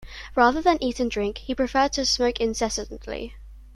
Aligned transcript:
Rather 0.35 0.63
than 0.63 0.81
eat 0.81 0.99
and 0.99 1.11
drink, 1.11 1.37
he 1.37 1.53
preferred 1.53 1.93
to 1.93 2.03
smoke 2.07 2.39
incessantly 2.41 3.35